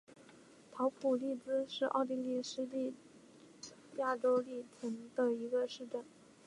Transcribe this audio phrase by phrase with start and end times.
[0.71, 2.93] 陶普利茨是奥地利施蒂利
[3.99, 6.03] 亚州利岑县的一个市镇。